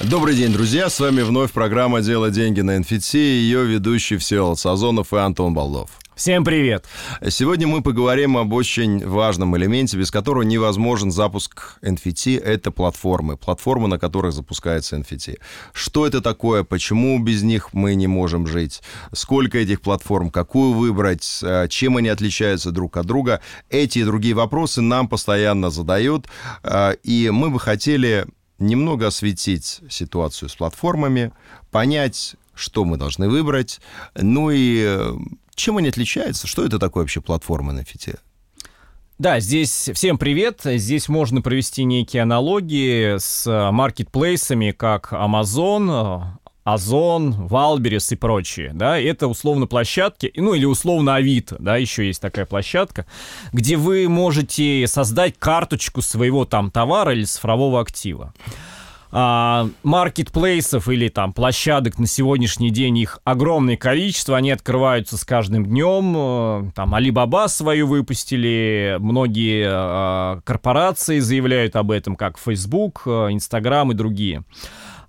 [0.00, 0.88] Добрый день, друзья.
[0.88, 5.52] С вами вновь программа «Дело деньги на NFT» и ее ведущий Всеволод Сазонов и Антон
[5.52, 5.90] Балдов.
[6.18, 6.84] Всем привет!
[7.28, 12.42] Сегодня мы поговорим об очень важном элементе, без которого невозможен запуск NFT.
[12.42, 13.36] Это платформы.
[13.36, 15.36] Платформы, на которых запускается NFT.
[15.72, 16.64] Что это такое?
[16.64, 18.82] Почему без них мы не можем жить?
[19.12, 20.30] Сколько этих платформ?
[20.30, 21.38] Какую выбрать?
[21.40, 23.40] Э, чем они отличаются друг от друга?
[23.70, 26.26] Эти и другие вопросы нам постоянно задают.
[26.64, 28.26] Э, и мы бы хотели
[28.58, 31.30] немного осветить ситуацию с платформами,
[31.70, 33.80] понять, что мы должны выбрать,
[34.16, 34.98] ну и
[35.58, 38.16] чем они отличаются, что это такое вообще платформа NFT?
[39.18, 40.60] Да, здесь всем привет.
[40.64, 46.38] Здесь можно провести некие аналогии с маркетплейсами, как Amazon,
[46.72, 52.20] Озон, Wildberries и прочие, да, это условно площадки, ну или условно Авито, да, еще есть
[52.20, 53.06] такая площадка,
[53.54, 58.34] где вы можете создать карточку своего там товара или цифрового актива.
[59.10, 65.64] А, маркетплейсов или там площадок на сегодняшний день их огромное количество, они открываются с каждым
[65.64, 66.14] днем.
[66.16, 73.92] Э, там Alibaba свою выпустили, многие а, корпорации заявляют об этом, как Facebook, э, Instagram
[73.92, 74.44] и другие.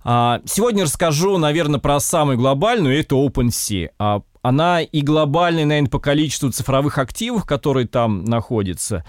[0.02, 3.90] А, сегодня расскажу, наверное, про самую глобальную, это OpenSea.
[3.98, 9.04] А, она и глобальная, наверное, по количеству цифровых активов, которые там находятся,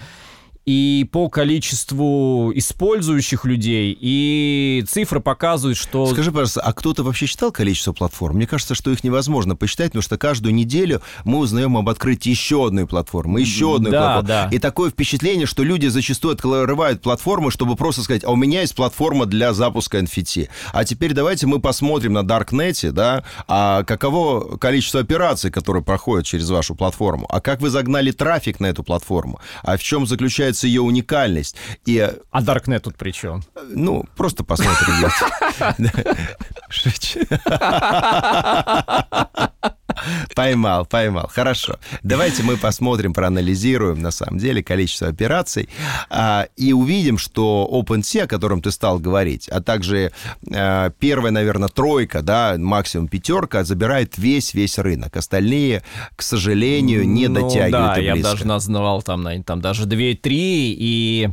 [0.66, 6.06] и по количеству использующих людей, и цифры показывают, что...
[6.08, 8.36] Скажи, пожалуйста, а кто-то вообще считал количество платформ?
[8.36, 12.68] Мне кажется, что их невозможно посчитать, потому что каждую неделю мы узнаем об открытии еще
[12.68, 14.28] одной платформы, еще одной да, платформы.
[14.28, 14.56] Да.
[14.56, 18.76] И такое впечатление, что люди зачастую открывают платформы, чтобы просто сказать, а у меня есть
[18.76, 20.48] платформа для запуска NFT.
[20.74, 26.50] А теперь давайте мы посмотрим на Даркнете, да, а каково количество операций, которые проходят через
[26.50, 30.68] вашу платформу, а как вы загнали трафик на эту платформу, а в чем заключается заключается
[30.68, 31.56] ее уникальность.
[31.86, 32.12] И...
[32.32, 33.44] А Darknet тут при чем?
[33.70, 34.96] Ну, просто посмотрим.
[40.36, 41.30] Поймал, поймал.
[41.34, 41.80] Хорошо.
[42.04, 45.70] Давайте мы посмотрим, проанализируем, на самом деле, количество операций
[46.10, 50.12] а, и увидим, что OpenSea, о котором ты стал говорить, а также
[50.54, 55.16] а, первая, наверное, тройка, да, максимум пятерка, забирает весь-весь рынок.
[55.18, 55.84] Остальные,
[56.16, 61.30] к сожалению, не ну, дотягивают да, я даже назвал там, там даже 2-3, и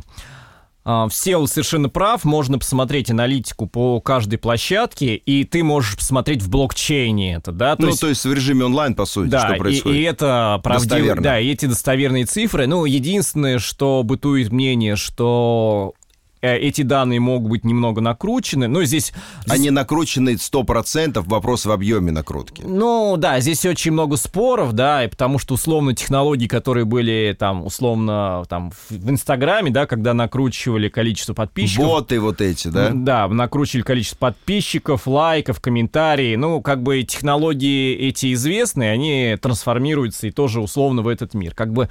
[0.85, 6.49] а, все совершенно прав, можно посмотреть аналитику по каждой площадке, и ты можешь посмотреть в
[6.49, 7.75] блокчейне это, да?
[7.75, 9.97] То ну, есть, то есть в режиме онлайн, по сути, да, что происходит.
[9.97, 12.67] И, и это правдиво, да, и эти достоверные цифры.
[12.67, 15.93] Ну, единственное, что бытует мнение, что
[16.41, 19.13] эти данные могут быть немного накручены, но здесь...
[19.47, 22.63] Они накручены 100%, вопрос в объеме накрутки.
[22.65, 27.65] Ну, да, здесь очень много споров, да, и потому что, условно, технологии, которые были там,
[27.65, 31.85] условно, там, в Инстаграме, да, когда накручивали количество подписчиков...
[31.85, 32.91] Боты вот эти, да?
[32.93, 40.31] Да, накручивали количество подписчиков, лайков, комментариев, ну, как бы технологии эти известные, они трансформируются и
[40.31, 41.53] тоже условно в этот мир.
[41.53, 41.89] Как бы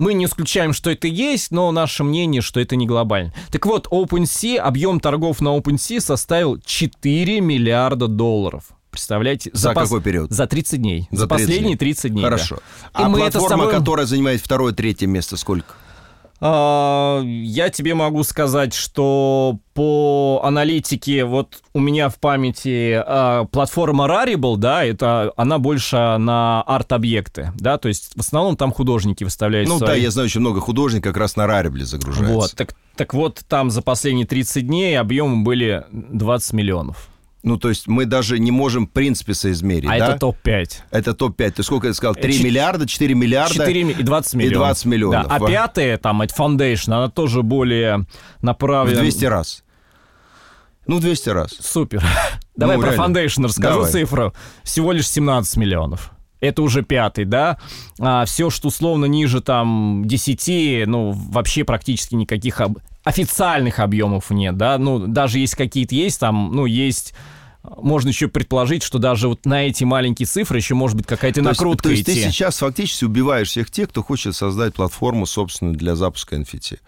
[0.00, 3.34] мы не исключаем, что это есть, но наше мнение, что это не глобально.
[3.50, 8.64] Так вот, OpenSea, объем торгов на OpenSea составил 4 миллиарда долларов.
[8.90, 9.50] Представляете?
[9.52, 10.02] За, за какой пос...
[10.02, 10.30] период?
[10.30, 11.08] За 30 дней.
[11.10, 12.24] За, за 30 последние 30 дней.
[12.24, 12.56] Хорошо.
[12.94, 13.04] Да.
[13.04, 13.70] А платформа, собой...
[13.70, 15.74] которая занимает второе-третье место, сколько?
[16.42, 24.06] А, я тебе могу сказать, что по аналитике, вот у меня в памяти а, платформа
[24.06, 29.68] Rarible, да, это она больше на арт-объекты, да, то есть в основном там художники выставляют
[29.68, 29.88] Ну свои...
[29.88, 32.34] да, я знаю очень много художников как раз на Rarible загружаются.
[32.34, 37.08] Вот, так, так вот там за последние 30 дней объемы были 20 миллионов.
[37.42, 40.08] Ну, то есть мы даже не можем, в принципе, соизмерить, А да?
[40.08, 40.70] это топ-5.
[40.90, 41.50] Это топ-5.
[41.52, 42.14] Ты сколько ты сказал?
[42.14, 43.54] 3 Ч- миллиарда, 4 миллиарда?
[43.54, 44.52] 4 и 20 миллионов.
[44.52, 45.28] И 20 миллионов.
[45.28, 45.36] Да.
[45.36, 48.04] А пятая, там, это Foundation, она тоже более
[48.42, 49.00] направлена...
[49.00, 49.64] В 200 раз.
[50.86, 51.56] Ну, 200 раз.
[51.60, 52.02] Супер.
[52.56, 53.18] Давай ну, про реально.
[53.18, 53.92] Foundation расскажу Давай.
[53.92, 54.34] цифру.
[54.62, 56.12] Всего лишь 17 миллионов.
[56.40, 57.58] Это уже пятый, да?
[57.98, 62.78] А все, что условно ниже там 10, ну, вообще практически никаких об...
[63.04, 64.78] официальных объемов нет, да?
[64.78, 67.14] Ну, даже если какие-то есть, там, ну, есть
[67.62, 71.90] можно еще предположить, что даже вот на эти маленькие цифры еще может быть какая-то накрутка
[71.90, 75.94] есть, то есть ты сейчас фактически убиваешь всех тех, кто хочет создать платформу собственную для
[75.94, 76.78] запуска NFT.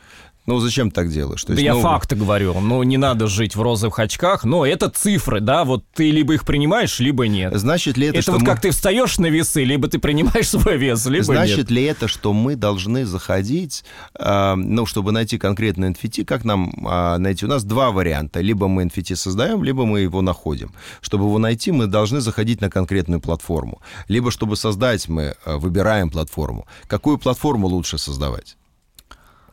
[0.44, 1.44] Ну, зачем так делаешь?
[1.44, 1.76] То есть, да ну...
[1.76, 2.58] я факты говорю.
[2.60, 4.42] Ну, не надо жить в розовых очках.
[4.44, 7.54] Но это цифры, да, вот ты либо их принимаешь, либо нет.
[7.56, 8.46] Значит ли это, это что вот мы...
[8.46, 11.70] как ты встаешь на весы, либо ты принимаешь свой вес, либо Значит нет.
[11.70, 13.84] ли это, что мы должны заходить,
[14.18, 17.44] э, ну, чтобы найти конкретный NFT, как нам э, найти?
[17.44, 18.40] У нас два варианта.
[18.40, 20.72] Либо мы NFT создаем, либо мы его находим.
[21.00, 23.80] Чтобы его найти, мы должны заходить на конкретную платформу.
[24.08, 26.66] Либо, чтобы создать, мы э, выбираем платформу.
[26.88, 28.56] Какую платформу лучше создавать?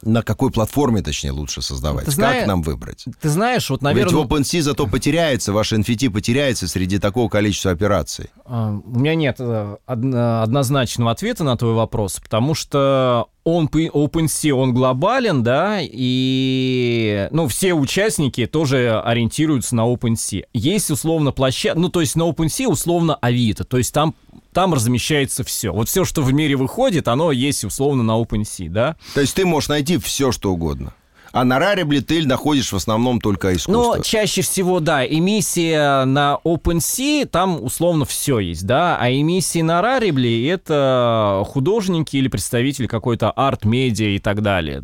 [0.01, 2.05] На какой платформе, точнее, лучше создавать?
[2.05, 3.05] Ты как нам выбрать?
[3.21, 4.13] Ты знаешь, вот, наверное...
[4.13, 8.29] Ведь OpenSea зато потеряется, ваш NFT потеряется среди такого количества операций.
[8.45, 14.73] Uh, у меня нет uh, однозначного ответа на твой вопрос, потому что он OpenSea, он
[14.73, 20.45] глобален, да, и, ну, все участники тоже ориентируются на OpenSea.
[20.53, 24.15] Есть условно площадка, ну, то есть на OpenSea условно Авито, то есть там
[24.53, 25.71] там размещается все.
[25.71, 28.95] Вот все, что в мире выходит, оно есть условно на OpenSea, да?
[29.13, 30.93] То есть ты можешь найти все, что угодно.
[31.31, 33.97] А на Rarible ты находишь в основном только искусство.
[33.97, 39.79] Ну, чаще всего, да, эмиссия на OpenSea, там условно все есть, да, а эмиссии на
[39.81, 44.83] Rarible это художники или представители какой-то арт-медиа и так далее.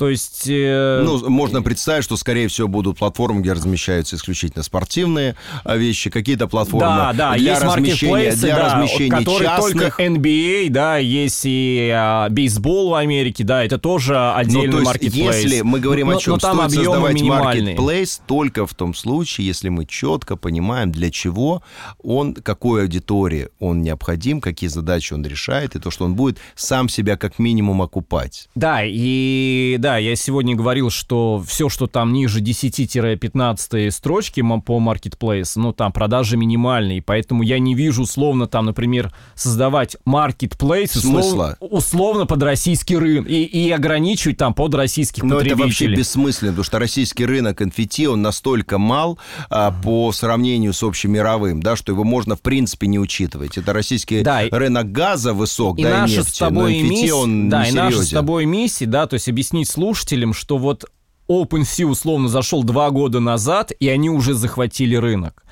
[0.00, 0.44] То есть...
[0.46, 1.02] Э...
[1.04, 6.48] Ну, можно представить, что, скорее всего, будут платформы, где размещаются исключительно спортивные а, вещи, какие-то
[6.48, 9.96] платформы да, да, для есть размещения, для да, размещения которые частных...
[9.96, 14.98] только NBA, да, есть и а, бейсбол в Америке, да, это тоже отдельный ну, то
[15.02, 18.94] есть, если мы говорим но, о чем, но, но стоит создавать маркетплейс только в том
[18.94, 21.62] случае, если мы четко понимаем, для чего
[22.02, 26.88] он, какой аудитории он необходим, какие задачи он решает, и то, что он будет сам
[26.88, 28.48] себя как минимум окупать.
[28.54, 34.78] Да, и да, да, я сегодня говорил, что все, что там ниже 10-15 строчки по
[34.78, 41.56] Marketplace, ну, там продажи минимальные, поэтому я не вижу условно там, например, создавать Marketplace условно,
[41.58, 45.54] условно под российский рынок и, и ограничивать там под российских Но потребителей.
[45.54, 50.84] это вообще бессмысленно, потому что российский рынок NFT, он настолько мал а, по сравнению с
[50.84, 53.58] общемировым, да, что его можно в принципе не учитывать.
[53.58, 57.12] Это российский да, рынок газа высок, и да, и нефти, с тобой но мисс...
[57.12, 60.84] он Да, и наша с тобой миссия, да, то есть объяснить слушателям, что вот
[61.26, 65.42] OpenSea условно зашел два года назад, и они уже захватили рынок.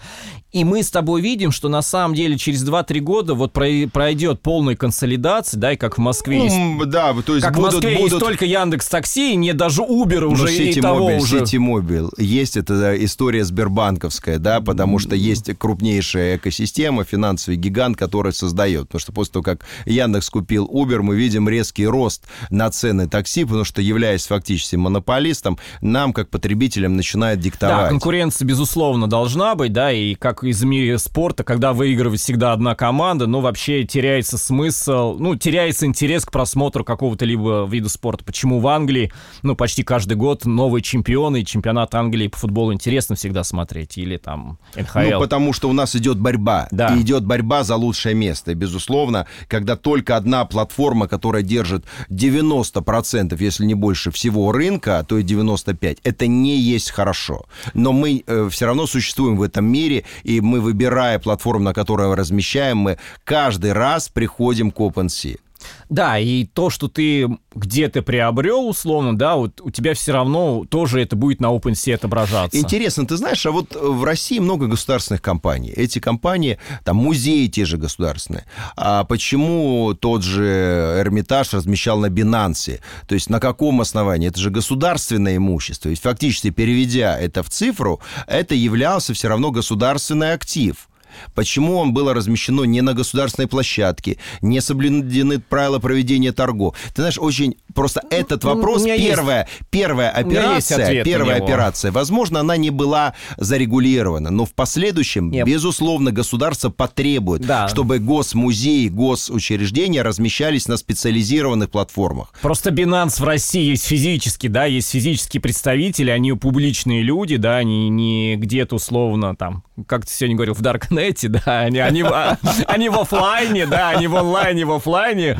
[0.51, 4.77] И мы с тобой видим, что на самом деле через 2-3 года вот пройдет полная
[4.77, 6.57] консолидация, да, и как в Москве есть...
[6.87, 8.13] Да, то есть как будут, в Москве будут...
[8.13, 11.39] есть только Яндекс Такси, и не даже Uber уже ну, и того Mobile, уже.
[11.39, 12.11] Mobile.
[12.17, 18.85] Есть эта история Сбербанковская, да, потому что есть крупнейшая экосистема, финансовый гигант, который создает.
[18.85, 23.45] Потому что после того, как Яндекс купил Uber, мы видим резкий рост на цены такси,
[23.45, 27.85] потому что, являясь фактически монополистом, нам, как потребителям, начинает диктовать.
[27.85, 32.53] Да, конкуренция, безусловно, должна быть, да, и как как из мира спорта, когда выигрывает всегда
[32.53, 38.25] одна команда, но вообще теряется смысл, ну, теряется интерес к просмотру какого-то либо вида спорта.
[38.25, 39.13] Почему в Англии,
[39.43, 44.17] ну, почти каждый год новые чемпионы, и чемпионат Англии по футболу интересно всегда смотреть, или
[44.17, 44.99] там НХЛ.
[44.99, 46.69] Ну, потому что у нас идет борьба.
[46.71, 46.95] Да.
[46.95, 48.55] И идет борьба за лучшее место.
[48.55, 55.19] Безусловно, когда только одна платформа, которая держит 90%, если не больше всего рынка, а то
[55.19, 57.47] и 95%, это не есть хорошо.
[57.75, 62.15] Но мы э, все равно существуем в этом мире, и мы, выбирая платформу, на которой
[62.15, 65.39] размещаем, мы каждый раз приходим к OpenSea.
[65.89, 71.01] Да, и то, что ты где-то приобрел, условно, да, вот у тебя все равно тоже
[71.01, 72.59] это будет на OpenSea отображаться.
[72.59, 75.73] Интересно, ты знаешь, а вот в России много государственных компаний.
[75.75, 78.45] Эти компании, там музеи те же государственные.
[78.77, 82.81] А почему тот же Эрмитаж размещал на Binance?
[83.07, 84.29] То есть на каком основании?
[84.29, 85.89] Это же государственное имущество.
[85.89, 90.89] Ведь фактически, переведя это в цифру, это являлся все равно государственный актив.
[91.35, 96.77] Почему он было размещено не на государственной площадке, не соблюдены правила проведения торгов?
[96.89, 102.41] Ты знаешь, очень просто ну, этот ну, вопрос, первая, есть, первая операция, первая операция, возможно,
[102.41, 105.47] она не была зарегулирована, но в последующем, Нет.
[105.47, 107.69] безусловно, государство потребует, да.
[107.69, 112.33] чтобы госмузеи, госучреждения размещались на специализированных платформах.
[112.43, 117.89] Просто Binance в России есть физически, да, есть физические представители, они публичные люди, да, они
[117.89, 122.05] не где-то условно там, как ты сегодня говорил, в интернете, да, они, они,
[122.67, 125.39] они в офлайне, да, они в онлайне, в офлайне,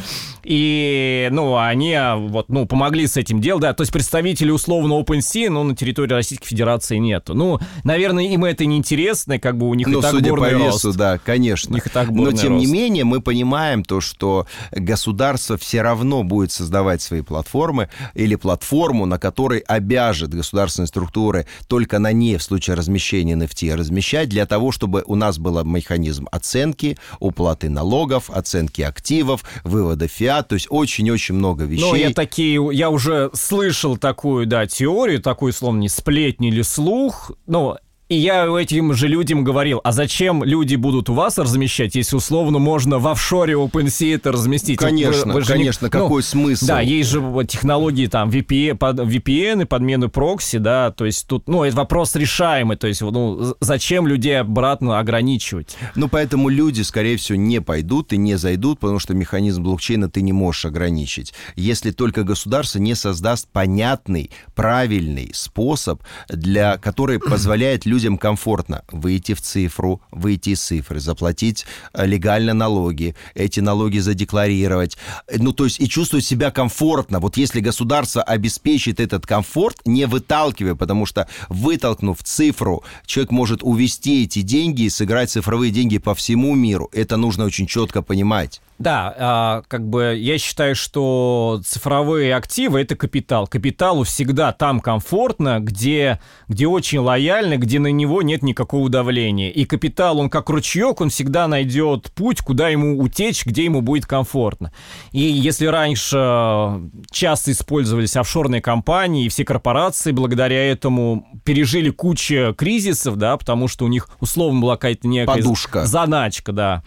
[0.49, 4.95] и, ну, они а, вот, ну, помогли с этим делом, да, то есть представителей условно
[4.95, 7.35] OpenSea, но на территории Российской Федерации нету.
[7.35, 10.49] Ну, наверное, им это не интересно, как бы у них ну, и так судя по
[10.49, 10.97] весу, рост.
[10.99, 11.73] да, конечно.
[11.73, 12.65] У них и так но, тем рост.
[12.65, 19.05] не менее, мы понимаем то, что государство все равно будет создавать свои платформы или платформу,
[19.05, 24.73] на которой обяжет государственные структуры только на ней в случае размещения NFT размещать для того,
[24.73, 31.35] чтобы у нас был механизм оценки, уплаты налогов, оценки активов, вывода фиат то есть очень-очень
[31.35, 31.83] много вещей.
[31.83, 37.33] Ну, я такие, я уже слышал такую, да, теорию, такую, словно не сплетни или слух,
[37.47, 37.77] ну,
[38.09, 42.59] И я этим же людям говорил, а зачем люди будут у вас размещать, если условно
[42.59, 44.79] можно в офшоре OpenSea это разместить?
[44.79, 46.67] Конечно, вы, вы конечно, не, какой ну, смысл?
[46.67, 51.49] Да, есть же технологии там VPN, под, VPN и подмены прокси, да, то есть тут,
[51.49, 55.77] ну, это вопрос решаемый, то есть, ну, зачем людей обратно ограничивать?
[55.95, 60.23] Ну, поэтому люди, скорее всего, не пойдут и не зайдут, потому что механизм блокчейна ты
[60.23, 61.35] не можешь ограничить.
[61.57, 69.35] Если только государство не создаст понятный, правильный способ, для, который позволяет людям людям комфортно выйти
[69.35, 74.97] в цифру, выйти из цифры, заплатить э, легально налоги, эти налоги задекларировать.
[75.37, 77.19] Ну, то есть и чувствовать себя комфортно.
[77.19, 84.23] Вот если государство обеспечит этот комфорт, не выталкивая, потому что вытолкнув цифру, человек может увести
[84.23, 86.89] эти деньги и сыграть цифровые деньги по всему миру.
[86.93, 88.61] Это нужно очень четко понимать.
[88.79, 93.49] Да, а, как бы я считаю, что цифровые активы это капитал.
[93.49, 99.51] Капиталу всегда там комфортно, где, где очень лояльно, где на него нет никакого давления.
[99.51, 104.07] И капитал, он как ручеек, он всегда найдет путь, куда ему утечь, где ему будет
[104.07, 104.73] комфортно.
[105.11, 106.81] И если раньше
[107.11, 113.85] часто использовались офшорные компании, и все корпорации благодаря этому пережили кучу кризисов, да, потому что
[113.85, 115.85] у них условно была какая-то некая Подушка.
[115.85, 116.85] заначка, да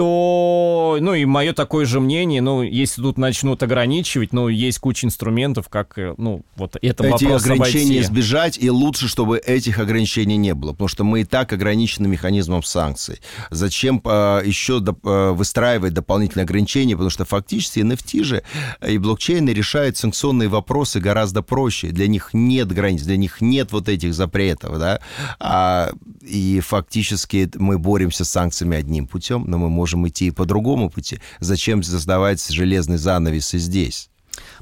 [0.00, 5.06] то, ну и мое такое же мнение, ну, если тут начнут ограничивать, ну, есть куча
[5.06, 8.00] инструментов, как, э, ну, вот это Эти вопрос ограничения обойти.
[8.00, 12.62] избежать, и лучше, чтобы этих ограничений не было, потому что мы и так ограничены механизмом
[12.62, 13.20] санкций.
[13.50, 18.42] Зачем э, еще до, э, выстраивать дополнительные ограничения, потому что фактически NFT же
[18.88, 21.88] и блокчейны решают санкционные вопросы гораздо проще.
[21.88, 25.00] Для них нет границ, для них нет вот этих запретов, да,
[25.38, 25.92] а,
[26.22, 30.44] и фактически мы боремся с санкциями одним путем, но мы можем можем идти и по
[30.44, 31.18] другому пути.
[31.40, 34.08] Зачем создавать железный занавес и здесь?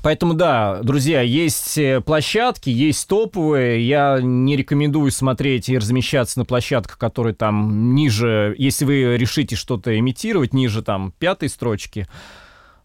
[0.03, 3.87] Поэтому, да, друзья, есть э, площадки, есть топовые.
[3.87, 9.97] Я не рекомендую смотреть и размещаться на площадках, которые там ниже, если вы решите что-то
[9.99, 12.07] имитировать, ниже там пятой строчки.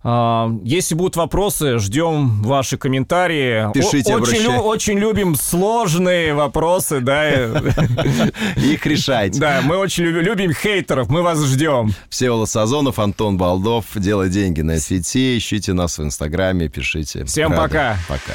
[0.06, 3.72] А, если будут вопросы, ждем ваши комментарии.
[3.74, 7.30] Пишите, очень, лю- очень любим сложные вопросы, да.
[8.58, 9.40] Их решать.
[9.40, 11.94] Да, мы очень любим хейтеров, мы вас ждем.
[12.10, 13.86] Всеволод Сазонов, Антон Балдов.
[13.96, 15.38] Делай деньги на сети.
[15.38, 17.24] Ищите нас в Инстаграме, пишите.
[17.26, 17.98] Всем пока.
[18.08, 18.34] Пока.